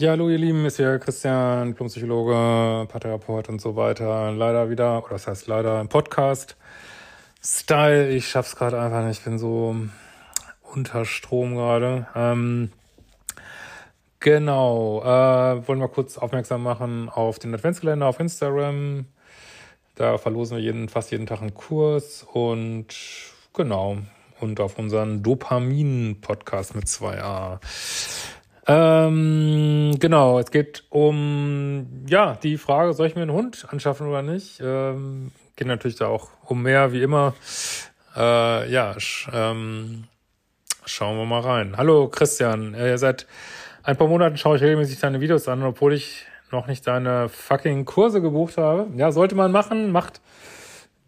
Ja, 0.00 0.12
hallo 0.12 0.30
ihr 0.30 0.38
Lieben, 0.38 0.64
ist 0.64 0.78
hier 0.78 0.98
Christian, 0.98 1.72
Diplompsychologe, 1.72 2.86
Paartherapeut 2.88 3.50
und 3.50 3.60
so 3.60 3.76
weiter. 3.76 4.32
Leider 4.32 4.70
wieder, 4.70 5.04
oder 5.04 5.10
das 5.10 5.26
heißt 5.26 5.46
leider 5.46 5.78
im 5.78 5.88
Podcast. 5.88 6.56
Style, 7.44 8.08
ich 8.08 8.26
schaff's 8.26 8.56
gerade 8.56 8.80
einfach 8.80 9.04
nicht, 9.04 9.18
ich 9.18 9.24
bin 9.24 9.38
so 9.38 9.76
unter 10.62 11.04
Strom 11.04 11.54
gerade. 11.54 12.06
Ähm, 12.16 12.72
genau, 14.20 15.02
äh, 15.02 15.68
wollen 15.68 15.80
wir 15.80 15.88
kurz 15.88 16.16
aufmerksam 16.16 16.62
machen 16.62 17.10
auf 17.10 17.38
den 17.38 17.54
Adventskalender 17.54 18.06
auf 18.06 18.20
Instagram. 18.20 19.04
Da 19.96 20.16
verlosen 20.16 20.56
wir 20.56 20.64
jeden, 20.64 20.88
fast 20.88 21.10
jeden 21.10 21.26
Tag 21.26 21.42
einen 21.42 21.52
Kurs 21.52 22.22
und 22.32 22.86
genau, 23.52 23.98
und 24.40 24.60
auf 24.60 24.78
unseren 24.78 25.22
Dopamin-Podcast 25.22 26.74
mit 26.74 26.86
2a. 26.86 27.58
Ähm, 28.72 29.96
genau, 29.98 30.38
es 30.38 30.52
geht 30.52 30.84
um 30.90 32.04
ja 32.06 32.38
die 32.40 32.56
Frage, 32.56 32.92
soll 32.92 33.08
ich 33.08 33.16
mir 33.16 33.22
einen 33.22 33.32
Hund 33.32 33.66
anschaffen 33.68 34.06
oder 34.06 34.22
nicht? 34.22 34.60
Ähm, 34.64 35.32
geht 35.56 35.66
natürlich 35.66 35.96
da 35.96 36.06
auch 36.06 36.28
um 36.44 36.62
mehr, 36.62 36.92
wie 36.92 37.02
immer. 37.02 37.34
Äh, 38.16 38.70
ja, 38.70 38.94
sch, 39.00 39.28
ähm, 39.32 40.04
schauen 40.84 41.16
wir 41.16 41.24
mal 41.24 41.40
rein. 41.40 41.76
Hallo 41.76 42.06
Christian, 42.06 42.74
äh, 42.74 42.96
seit 42.96 43.26
ein 43.82 43.96
paar 43.96 44.06
Monaten 44.06 44.36
schaue 44.36 44.56
ich 44.56 44.62
regelmäßig 44.62 45.00
deine 45.00 45.20
Videos 45.20 45.48
an, 45.48 45.64
obwohl 45.64 45.92
ich 45.92 46.26
noch 46.52 46.68
nicht 46.68 46.86
deine 46.86 47.28
fucking 47.28 47.84
Kurse 47.86 48.22
gebucht 48.22 48.56
habe. 48.56 48.86
Ja, 48.96 49.10
sollte 49.10 49.34
man 49.34 49.50
machen, 49.50 49.90
macht 49.90 50.20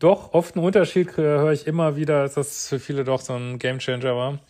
doch 0.01 0.35
oft 0.35 0.57
einen 0.57 0.65
Unterschied, 0.65 1.17
höre 1.17 1.53
ich 1.53 1.69
immer 1.69 1.95
wieder, 1.95 2.25
dass 2.25 2.35
das 2.35 2.69
für 2.69 2.81
viele 2.81 3.05
doch 3.05 3.21
so 3.21 3.35
ein 3.35 3.61
Gamechanger 3.61 4.17
war. 4.17 4.41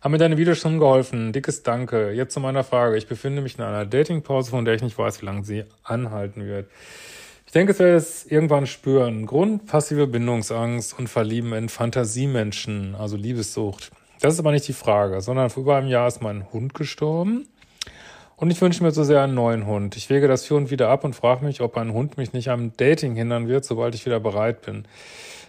Haben 0.00 0.12
mir 0.12 0.18
deine 0.18 0.38
Videos 0.38 0.58
schon 0.58 0.78
geholfen. 0.78 1.32
Dickes 1.32 1.64
Danke. 1.64 2.12
Jetzt 2.12 2.32
zu 2.32 2.38
meiner 2.38 2.62
Frage. 2.62 2.96
Ich 2.96 3.08
befinde 3.08 3.42
mich 3.42 3.58
in 3.58 3.64
einer 3.64 3.84
Datingpause, 3.84 4.50
von 4.50 4.64
der 4.64 4.74
ich 4.74 4.82
nicht 4.82 4.96
weiß, 4.96 5.20
wie 5.20 5.26
lange 5.26 5.42
sie 5.42 5.64
anhalten 5.82 6.46
wird. 6.46 6.70
Ich 7.46 7.52
denke, 7.52 7.72
es 7.72 7.80
werde 7.80 7.96
es 7.96 8.24
irgendwann 8.24 8.68
spüren. 8.68 9.26
Grund 9.26 9.66
passive 9.66 10.06
Bindungsangst 10.06 10.96
und 10.96 11.08
Verlieben 11.08 11.52
in 11.52 11.68
Fantasiemenschen, 11.68 12.94
also 12.94 13.16
Liebessucht. 13.16 13.90
Das 14.20 14.34
ist 14.34 14.40
aber 14.40 14.52
nicht 14.52 14.68
die 14.68 14.72
Frage, 14.72 15.20
sondern 15.20 15.50
vor 15.50 15.64
über 15.64 15.76
einem 15.76 15.88
Jahr 15.88 16.06
ist 16.06 16.22
mein 16.22 16.52
Hund 16.52 16.74
gestorben. 16.74 17.48
Und 18.36 18.52
ich 18.52 18.60
wünsche 18.60 18.84
mir 18.84 18.92
so 18.92 19.02
sehr 19.02 19.22
einen 19.22 19.34
neuen 19.34 19.66
Hund. 19.66 19.96
Ich 19.96 20.10
wege 20.10 20.28
das 20.28 20.44
für 20.44 20.54
und 20.54 20.70
wieder 20.70 20.90
ab 20.90 21.02
und 21.02 21.14
frage 21.14 21.44
mich, 21.44 21.60
ob 21.60 21.76
ein 21.76 21.92
Hund 21.92 22.18
mich 22.18 22.32
nicht 22.32 22.50
am 22.50 22.72
Dating 22.76 23.16
hindern 23.16 23.48
wird, 23.48 23.64
sobald 23.64 23.96
ich 23.96 24.06
wieder 24.06 24.20
bereit 24.20 24.62
bin. 24.62 24.84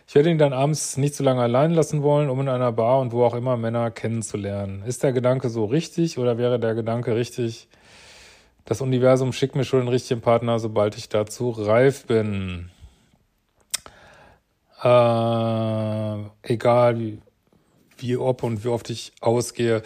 Ich 0.09 0.15
werde 0.15 0.31
ihn 0.31 0.39
dann 0.39 0.53
abends 0.53 0.97
nicht 0.97 1.13
so 1.13 1.23
lange 1.23 1.43
allein 1.43 1.69
lassen 1.69 2.01
wollen, 2.01 2.31
um 2.31 2.41
in 2.41 2.49
einer 2.49 2.71
Bar 2.71 2.99
und 2.99 3.11
wo 3.11 3.23
auch 3.23 3.35
immer 3.35 3.57
Männer 3.57 3.91
kennenzulernen. 3.91 4.81
Ist 4.83 5.03
der 5.03 5.13
Gedanke 5.13 5.51
so 5.51 5.65
richtig 5.65 6.17
oder 6.17 6.39
wäre 6.39 6.59
der 6.59 6.73
Gedanke 6.73 7.15
richtig, 7.15 7.67
das 8.65 8.81
Universum 8.81 9.33
schickt 9.33 9.55
mir 9.55 9.65
schon 9.65 9.81
den 9.81 9.87
richtigen 9.87 10.21
Partner, 10.21 10.57
sobald 10.57 10.97
ich 10.97 11.09
dazu 11.09 11.51
reif 11.51 12.07
bin? 12.07 12.71
Äh, 14.81 16.17
egal 16.41 17.19
wie 17.99 18.17
ob 18.17 18.41
und 18.41 18.63
wie 18.63 18.69
oft 18.69 18.89
ich 18.89 19.11
ausgehe. 19.21 19.83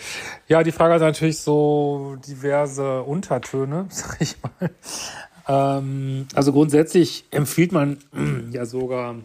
Ja, 0.48 0.64
die 0.64 0.72
Frage 0.72 0.94
hat 0.94 1.02
natürlich 1.02 1.40
so 1.40 2.16
diverse 2.26 3.04
Untertöne, 3.04 3.88
sag 3.90 4.22
ich 4.22 4.38
mal. 4.42 4.70
Ähm, 5.50 6.28
also 6.34 6.54
grundsätzlich 6.54 7.26
empfiehlt 7.32 7.74
man 7.74 7.98
ja 8.54 8.66
sogar 8.66 9.16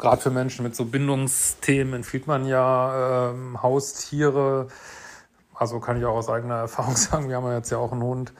gerade 0.00 0.20
für 0.20 0.30
Menschen 0.30 0.64
mit 0.64 0.74
so 0.74 0.86
Bindungsthemen 0.86 1.94
empfiehlt 1.94 2.26
man 2.26 2.46
ja 2.46 3.30
ähm, 3.30 3.62
Haustiere. 3.62 4.66
Also 5.54 5.78
kann 5.78 5.98
ich 5.98 6.04
auch 6.04 6.16
aus 6.16 6.28
eigener 6.28 6.54
Erfahrung 6.60 6.96
sagen, 6.96 7.28
wir 7.28 7.36
haben 7.36 7.46
ja 7.46 7.56
jetzt 7.56 7.70
ja 7.70 7.78
auch 7.78 7.92
einen 7.92 8.02
Hund, 8.02 8.32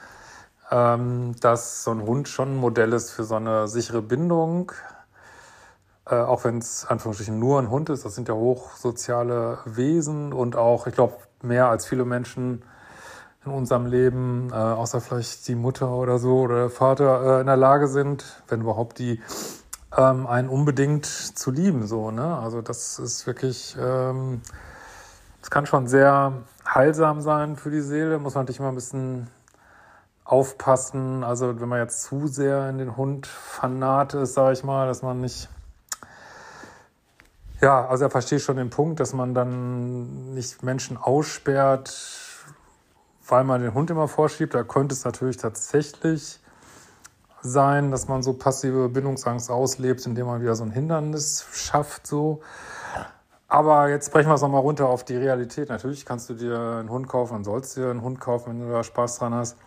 ähm, 0.71 1.35
dass 1.39 1.83
so 1.83 1.91
ein 1.91 2.01
Hund 2.01 2.27
schon 2.27 2.55
ein 2.55 2.57
Modell 2.57 2.91
ist 2.93 3.11
für 3.11 3.23
so 3.23 3.35
eine 3.35 3.67
sichere 3.67 4.01
Bindung. 4.01 4.71
Äh, 6.07 6.15
auch 6.15 6.43
wenn 6.43 6.57
es 6.57 6.85
Anführungsstrichen 6.85 7.37
nur 7.37 7.59
ein 7.59 7.69
Hund 7.69 7.89
ist, 7.89 8.03
das 8.03 8.15
sind 8.15 8.27
ja 8.27 8.33
hochsoziale 8.33 9.59
Wesen 9.65 10.33
und 10.33 10.55
auch, 10.55 10.87
ich 10.87 10.95
glaube, 10.95 11.15
mehr 11.43 11.67
als 11.69 11.85
viele 11.85 12.05
Menschen 12.05 12.63
in 13.45 13.51
unserem 13.51 13.85
Leben, 13.85 14.49
äh, 14.51 14.55
außer 14.55 14.99
vielleicht 14.99 15.47
die 15.47 15.55
Mutter 15.55 15.91
oder 15.91 16.17
so 16.17 16.41
oder 16.41 16.55
der 16.55 16.69
Vater, 16.69 17.37
äh, 17.37 17.41
in 17.41 17.47
der 17.47 17.57
Lage 17.57 17.87
sind, 17.87 18.43
wenn 18.47 18.61
überhaupt 18.61 18.97
die 18.97 19.21
ähm, 19.97 20.27
einen 20.27 20.49
unbedingt 20.49 21.05
zu 21.05 21.51
lieben. 21.51 21.87
So, 21.87 22.11
ne? 22.11 22.37
Also 22.37 22.61
das 22.61 22.99
ist 22.99 23.27
wirklich, 23.27 23.75
ähm, 23.79 24.41
das 25.41 25.49
kann 25.49 25.65
schon 25.65 25.87
sehr 25.87 26.33
heilsam 26.65 27.21
sein 27.21 27.55
für 27.55 27.71
die 27.71 27.81
Seele. 27.81 28.19
Muss 28.19 28.35
man 28.35 28.43
natürlich 28.43 28.59
immer 28.59 28.69
ein 28.69 28.75
bisschen 28.75 29.27
aufpassen. 30.23 31.23
Also 31.23 31.59
wenn 31.59 31.69
man 31.69 31.79
jetzt 31.79 32.03
zu 32.03 32.27
sehr 32.27 32.69
in 32.69 32.77
den 32.77 32.95
Hund 32.95 33.27
fanat 33.27 34.13
ist, 34.13 34.33
sage 34.33 34.53
ich 34.53 34.63
mal, 34.63 34.87
dass 34.87 35.01
man 35.01 35.21
nicht 35.21 35.49
ja, 37.61 37.87
also 37.87 38.05
er 38.05 38.09
versteht 38.09 38.41
schon 38.41 38.57
den 38.57 38.71
Punkt, 38.71 38.99
dass 38.99 39.13
man 39.13 39.35
dann 39.35 40.33
nicht 40.33 40.63
Menschen 40.63 40.97
aussperrt, 40.97 41.95
weil 43.27 43.43
man 43.43 43.61
den 43.61 43.75
Hund 43.75 43.91
immer 43.91 44.07
vorschiebt. 44.07 44.55
Da 44.55 44.63
könnte 44.63 44.93
es 44.93 45.05
natürlich 45.05 45.37
tatsächlich 45.37 46.40
sein, 47.41 47.91
dass 47.91 48.07
man 48.07 48.23
so 48.23 48.33
passive 48.33 48.89
Bindungsangst 48.89 49.49
auslebt, 49.49 50.05
indem 50.05 50.27
man 50.27 50.41
wieder 50.41 50.55
so 50.55 50.63
ein 50.63 50.71
Hindernis 50.71 51.45
schafft, 51.53 52.07
so. 52.07 52.41
Aber 53.47 53.89
jetzt 53.89 54.13
brechen 54.13 54.29
wir 54.29 54.35
es 54.35 54.41
nochmal 54.41 54.61
runter 54.61 54.87
auf 54.87 55.03
die 55.03 55.17
Realität. 55.17 55.67
Natürlich 55.69 56.05
kannst 56.05 56.29
du 56.29 56.35
dir 56.35 56.57
einen 56.57 56.89
Hund 56.89 57.09
kaufen 57.09 57.35
und 57.35 57.43
sollst 57.43 57.75
dir 57.75 57.89
einen 57.89 58.01
Hund 58.01 58.21
kaufen, 58.21 58.51
wenn 58.51 58.67
du 58.67 58.71
da 58.71 58.83
Spaß 58.83 59.17
dran 59.19 59.33
hast. 59.33 59.57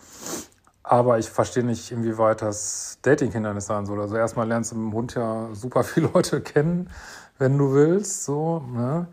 Aber 0.82 1.18
ich 1.18 1.28
verstehe 1.28 1.64
nicht, 1.64 1.90
inwieweit 1.92 2.40
das 2.40 2.98
Dating-Hindernis 3.02 3.66
sein 3.66 3.84
soll. 3.84 4.00
Also 4.00 4.16
erstmal 4.16 4.48
lernst 4.48 4.72
du 4.72 4.76
mit 4.76 4.90
dem 4.90 4.94
Hund 4.94 5.14
ja 5.14 5.48
super 5.52 5.84
viele 5.84 6.08
Leute 6.08 6.40
kennen, 6.40 6.88
wenn 7.38 7.58
du 7.58 7.72
willst, 7.72 8.24
so, 8.24 8.60
ne? 8.72 9.06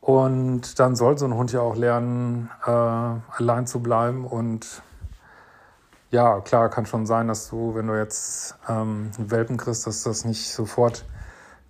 Und 0.00 0.78
dann 0.78 0.96
soll 0.96 1.18
so 1.18 1.26
ein 1.26 1.34
Hund 1.34 1.52
ja 1.52 1.60
auch 1.60 1.76
lernen, 1.76 2.48
äh, 2.64 2.70
allein 2.70 3.66
zu 3.66 3.80
bleiben 3.80 4.24
und 4.24 4.82
ja, 6.10 6.40
klar, 6.40 6.68
kann 6.68 6.86
schon 6.86 7.06
sein, 7.06 7.28
dass 7.28 7.48
du, 7.48 7.74
wenn 7.74 7.86
du 7.86 7.96
jetzt 7.96 8.56
ähm, 8.68 9.10
Welpen 9.18 9.56
kriegst, 9.56 9.86
dass 9.86 10.02
das 10.02 10.24
nicht 10.24 10.52
sofort 10.52 11.04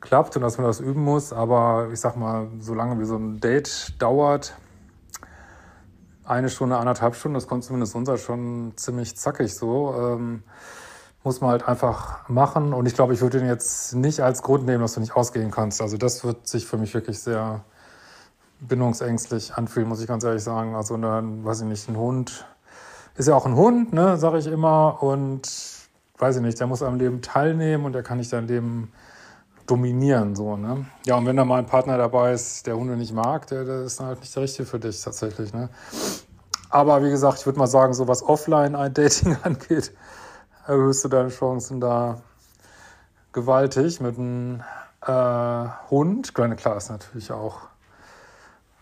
klappt 0.01 0.37
und 0.37 0.43
dass 0.43 0.57
man 0.57 0.67
das 0.67 0.81
üben 0.81 1.05
muss. 1.05 1.33
Aber 1.33 1.89
ich 1.93 2.01
sag 2.01 2.17
mal, 2.17 2.49
solange 2.59 2.99
wie 2.99 3.05
so 3.05 3.17
ein 3.17 3.39
Date 3.41 3.95
dauert, 3.99 4.57
eine 6.25 6.49
Stunde, 6.49 6.79
anderthalb 6.79 7.17
Stunden, 7.17 7.35
das 7.35 7.49
kommt 7.49 7.65
zumindest 7.65 7.95
unser 7.95 8.17
schon 8.17 8.73
ziemlich 8.77 9.17
zackig 9.17 9.55
so. 9.55 9.95
Ähm, 9.95 10.43
muss 11.23 11.43
man 11.43 11.51
halt 11.51 11.69
einfach 11.69 12.29
machen. 12.29 12.73
Und 12.73 12.87
ich 12.87 12.95
glaube, 12.95 13.13
ich 13.13 13.21
würde 13.21 13.41
den 13.41 13.49
jetzt 13.49 13.95
nicht 13.95 14.21
als 14.21 14.43
Grund 14.43 14.65
nehmen, 14.65 14.81
dass 14.81 14.95
du 14.95 15.01
nicht 15.01 15.17
ausgehen 15.17 15.51
kannst. 15.51 15.83
Also 15.83 15.99
das 15.99 16.25
wird 16.25 16.49
sich 16.49 16.67
für 16.67 16.79
mich 16.79 16.95
wirklich 16.95 17.19
sehr 17.21 17.63
bindungsängstlich 18.61 19.55
anfühlen, 19.55 19.89
muss 19.89 20.01
ich 20.01 20.07
ganz 20.07 20.25
ehrlich 20.25 20.43
sagen. 20.43 20.75
Also 20.75 20.97
dann, 20.97 21.45
weiß 21.45 21.61
ich 21.61 21.67
nicht, 21.67 21.89
ein 21.89 21.97
Hund 21.97 22.47
ist 23.21 23.29
ja 23.29 23.35
auch 23.35 23.45
ein 23.45 23.55
Hund, 23.55 23.93
ne, 23.93 24.17
sage 24.17 24.39
ich 24.39 24.47
immer. 24.47 25.03
Und 25.03 25.43
weiß 26.19 26.37
ich 26.37 26.43
nicht, 26.43 26.59
der 26.59 26.67
muss 26.67 26.83
am 26.83 26.97
Leben 26.97 27.21
teilnehmen 27.21 27.85
und 27.85 27.93
der 27.93 28.03
kann 28.03 28.17
nicht 28.17 28.33
dein 28.33 28.49
Leben 28.49 28.93
dominieren. 29.67 30.35
So, 30.35 30.57
ne? 30.57 30.87
Ja, 31.05 31.17
und 31.17 31.27
wenn 31.27 31.37
da 31.37 31.45
mal 31.45 31.59
ein 31.59 31.67
Partner 31.67 31.99
dabei 31.99 32.33
ist, 32.33 32.67
der 32.67 32.77
Hunde 32.77 32.97
nicht 32.97 33.13
mag, 33.13 33.47
der, 33.49 33.65
der 33.65 33.83
ist 33.83 34.01
dann 34.01 34.07
halt 34.07 34.21
nicht 34.21 34.35
der 34.35 34.43
Richtige 34.43 34.67
für 34.67 34.81
dich 34.81 35.03
tatsächlich. 35.03 35.53
Ne? 35.53 35.69
Aber 36.71 37.05
wie 37.05 37.11
gesagt, 37.11 37.41
ich 37.41 37.47
würde 37.47 37.59
mal 37.59 37.67
sagen, 37.67 37.93
so 37.93 38.09
was 38.09 38.23
Offline-Dating 38.23 39.37
angeht, 39.43 39.93
erhöhst 40.67 41.05
du 41.05 41.09
deine 41.09 41.29
Chancen 41.29 41.79
da 41.79 42.23
gewaltig 43.33 44.01
mit 44.01 44.19
einem 44.19 44.63
äh, 45.07 45.69
Hund. 45.91 46.35
Klar, 46.35 46.77
ist 46.77 46.91
natürlich 46.91 47.31
auch 47.33 47.59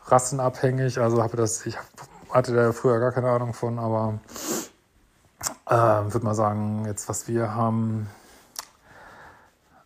rassenabhängig. 0.07 0.99
Also 1.01 1.23
habe 1.23 1.37
das, 1.37 1.67
ich 1.67 1.77
hatte 2.31 2.55
da 2.55 2.73
früher 2.73 3.01
gar 3.01 3.13
keine 3.13 3.31
Ahnung 3.31 3.55
von, 3.55 3.79
aber 3.79 4.19
äh, 5.67 5.75
würde 5.75 6.25
mal 6.25 6.35
sagen, 6.35 6.85
jetzt 6.87 7.09
was 7.09 7.29
wir 7.29 7.55
haben, 7.55 8.09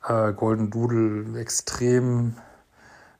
äh, 0.06 0.32
Golden 0.32 0.70
Doodle, 0.70 1.38
extrem. 1.38 2.36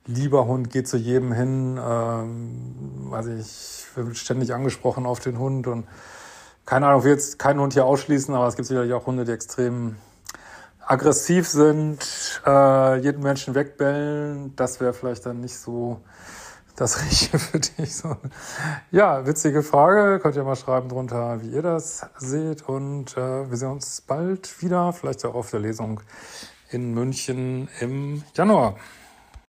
Lieber 0.05 0.47
Hund, 0.47 0.71
geht 0.71 0.89
zu 0.89 0.97
jedem 0.97 1.33
hin, 1.33 1.79
ähm, 1.81 3.07
weiß 3.11 3.27
ich, 3.27 3.87
wird 3.95 4.17
ständig 4.17 4.53
angesprochen 4.53 5.07
auf 5.07 5.21
den 5.21 5.39
Hund 5.39 5.69
und 5.69 5.87
keine 6.67 6.87
Ahnung, 6.87 7.01
ich 7.01 7.05
will 7.05 7.13
jetzt 7.13 7.39
keinen 7.39 7.61
Hund 7.61 7.73
hier 7.73 7.85
ausschließen, 7.85 8.35
aber 8.35 8.49
es 8.49 8.57
gibt 8.57 8.67
sicherlich 8.67 8.93
auch 8.95 9.07
Hunde, 9.07 9.25
die 9.25 9.31
extrem 9.31 9.97
aggressiv 10.85 11.49
sind, 11.49 12.43
äh, 12.45 12.97
jeden 12.97 13.23
Menschen 13.23 13.55
wegbellen, 13.55 14.57
das 14.57 14.81
wäre 14.81 14.93
vielleicht 14.93 15.25
dann 15.25 15.41
nicht 15.41 15.57
so 15.57 16.01
das 16.77 17.03
Richtige 17.05 17.39
für 17.39 17.61
dich? 17.61 17.97
So. 17.97 18.17
Ja, 18.91 19.27
witzige 19.27 19.63
Frage. 19.63 20.21
Könnt 20.21 20.37
ihr 20.37 20.45
mal 20.45 20.57
schreiben 20.57 20.89
drunter, 20.89 21.41
wie 21.43 21.51
ihr 21.51 21.63
das 21.63 22.07
seht. 22.19 22.63
Und 22.69 23.17
äh, 23.17 23.51
wir 23.51 23.57
sehen 23.57 23.73
uns 23.73 24.01
bald 24.01 24.63
wieder, 24.63 24.93
vielleicht 24.93 25.25
auch 25.25 25.35
auf 25.35 25.51
der 25.51 25.61
Lesung 25.61 26.01
in 26.71 26.95
München 26.95 27.69
im 27.81 28.23
Januar. 28.35 28.77